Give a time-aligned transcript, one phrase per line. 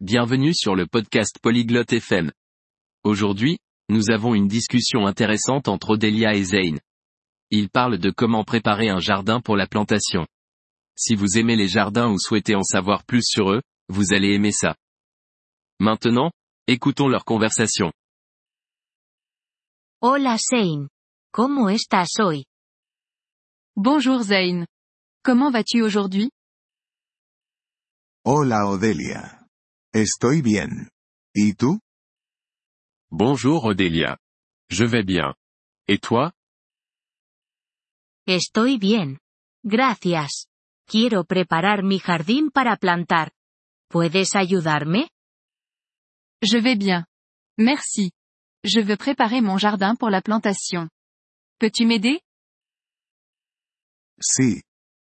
[0.00, 2.30] bienvenue sur le podcast Polyglotte FM.
[3.02, 3.58] Aujourd'hui,
[3.88, 6.80] nous avons une discussion intéressante entre Odélia et Zane.
[7.50, 10.26] Ils parlent de comment préparer un jardin pour la plantation.
[10.96, 14.52] Si vous aimez les jardins ou souhaitez en savoir plus sur eux, vous allez aimer
[14.52, 14.76] ça.
[15.80, 16.30] Maintenant,
[16.66, 17.90] écoutons leur conversation.
[20.02, 20.88] Hola Zane.
[21.32, 22.44] ¿Cómo estás hoy?
[23.76, 24.66] Bonjour Zane.
[25.22, 26.30] Comment vas-tu aujourd'hui?
[28.24, 29.45] Hola Odelia.
[29.96, 30.90] Estoy bien.
[31.32, 31.80] ¿Y tú?
[33.10, 34.18] Bonjour Odélia.
[34.68, 35.34] Je vais bien.
[35.88, 36.34] Et toi?
[38.26, 39.20] Estoy bien.
[39.64, 40.48] Gracias.
[40.86, 43.32] Quiero preparar mi jardín para plantar.
[43.88, 45.08] ¿Puedes ayudarme?
[46.42, 47.06] Je vais bien.
[47.56, 48.12] Merci.
[48.62, 50.90] Je veux préparer mon jardin pour la plantation.
[51.58, 52.20] Peux-tu m'aider?
[54.20, 54.62] Sí.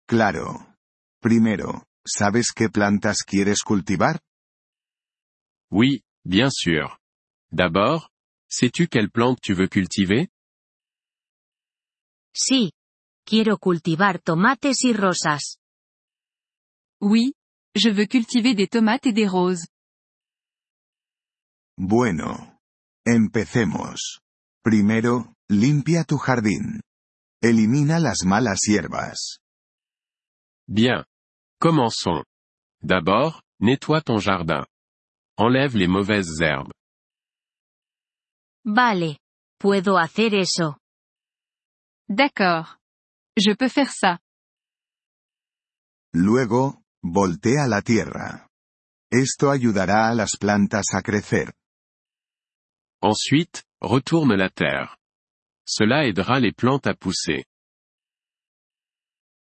[0.08, 0.76] Claro.
[1.22, 4.22] Primero, ¿sabes qué plantas quieres cultivar?
[5.76, 7.02] Oui, bien sûr.
[7.52, 8.10] D'abord,
[8.48, 10.30] sais-tu quelle plante tu veux cultiver?
[12.34, 12.72] Sí.
[13.26, 15.58] Quiero cultivar tomates y rosas.
[17.02, 17.34] Oui,
[17.76, 19.67] je veux cultiver des tomates et des roses.
[21.78, 22.58] Bueno.
[23.06, 24.22] Empecemos.
[24.64, 26.84] Primero, limpia tu jardín.
[27.42, 29.39] Elimina las malas hierbas.
[30.70, 31.04] Bien.
[31.60, 32.23] Commençons.
[32.82, 34.66] D'abord, nettoie ton jardin.
[35.38, 36.72] Enlève les mauvaises herbes.
[38.64, 39.17] Vale.
[39.59, 40.77] Puedo hacer eso.
[42.09, 42.77] D'accord.
[43.38, 44.19] Je peux faire ça.
[46.14, 48.47] Luego, voltea la tierra.
[49.11, 51.53] Esto ayudará a las plantas a crecer.
[53.02, 54.97] Ensuite, retourne la terre.
[55.67, 57.45] Cela aidera les plantes à pousser.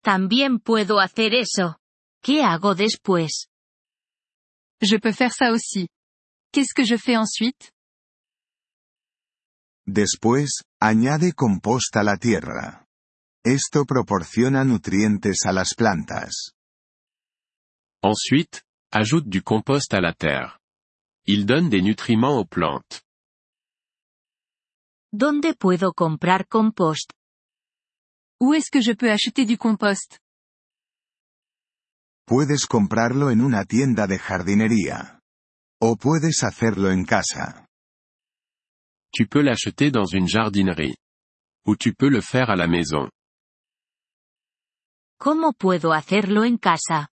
[0.02, 1.78] También puedo hacer eso.
[2.22, 3.48] ¿Qué hago después?
[4.80, 5.88] Je peux faire ça aussi.
[6.52, 7.72] Qu'est-ce que je fais ensuite?
[9.86, 12.86] Después, añade compost a la tierra.
[13.44, 16.52] Esto proporciona nutrientes a las plantas.
[18.02, 20.58] Ensuite, ajoute du compost à la terre.
[21.26, 23.02] Il donne des nutriments aux plantes.
[25.12, 27.12] ¿Dónde puedo comprar compost?
[28.40, 30.18] Où est-ce que je peux acheter du compost?
[32.26, 35.20] Puedes comprarlo en una tienda de jardinería.
[35.78, 37.66] O puedes hacerlo en casa.
[39.12, 40.96] Tu peux l'acheter dans une jardinerie.
[41.66, 43.10] Ou tu peux le faire à la maison.
[45.18, 47.08] ¿Cómo puedo hacerlo en casa?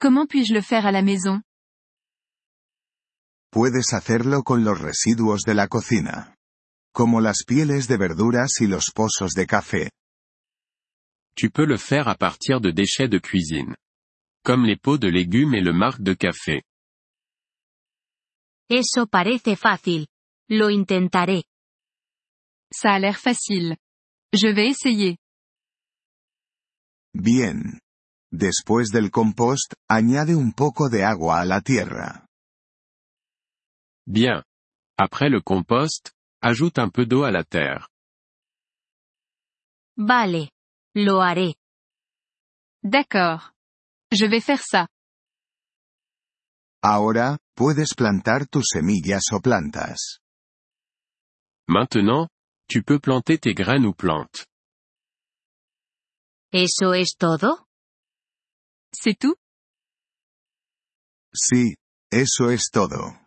[0.00, 1.42] Comment puis-je le faire à la maison
[3.50, 6.34] Puedes hacerlo con los residuos de la cocina.
[6.94, 9.90] Como las pieles de verduras y los pozos de café.
[11.34, 13.76] Tu peux le faire à partir de déchets de cuisine.
[14.44, 16.62] Comme les pots de légumes et le marc de café.
[18.70, 20.06] Eso parece fácil.
[20.50, 21.44] Lo intentaré.
[22.70, 23.76] Ça a l'air facile.
[24.32, 25.16] Je vais essayer.
[27.14, 27.80] Bien.
[28.30, 32.26] Después del compost, añade un poco de agua a la tierra.
[34.06, 34.44] Bien.
[34.98, 36.12] Après le compost,
[36.42, 37.88] ajoute un peu d'eau à la terre.
[39.96, 40.50] Vale.
[40.94, 41.54] Lo haré.
[42.82, 43.52] D'accord.
[44.10, 44.88] Je vais faire ça.
[46.82, 50.20] Ahora, puedes plantar tus semillas o plantas.
[51.68, 52.28] Maintenant,
[52.68, 54.46] tu peux planter tes graines ou plantes.
[56.52, 57.66] ¿Eso es todo?
[58.92, 59.36] C'est tout?
[61.34, 61.76] Sí,
[62.10, 63.20] eso es todo.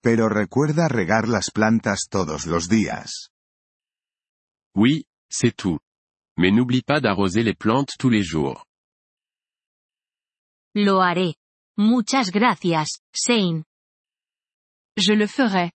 [0.00, 3.30] Pero recuerda regar las plantas todos los días.
[4.74, 5.80] Oui, c'est tout.
[6.36, 8.64] Mais n'oublie pas d'arroser les plantes tous les jours.
[10.74, 11.34] Lo haré.
[11.76, 13.64] Muchas gracias, Zane.
[14.96, 15.72] Je le ferai.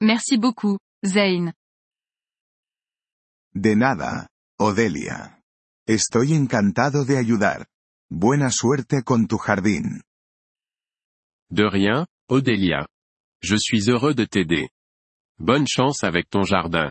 [0.00, 1.52] Merci beaucoup, Zane.
[3.54, 4.28] De nada,
[4.58, 5.40] Odelia.
[5.86, 7.66] Estoy encantado de ayudar.
[8.10, 10.02] Buena suerte con tu jardín.
[11.50, 12.88] De rien, Odélia.
[13.40, 14.68] Je suis heureux de t'aider.
[15.38, 16.90] Bonne chance avec ton jardin.